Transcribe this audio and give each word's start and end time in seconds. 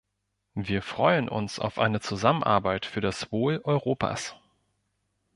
Wir 0.55 0.81
freuen 0.81 1.29
uns 1.29 1.59
auf 1.59 1.77
eine 1.77 1.99
Zusammenarbeit 1.99 2.87
für 2.87 3.01
das 3.01 3.31
Wohl 3.31 3.61
Europas. 3.63 4.35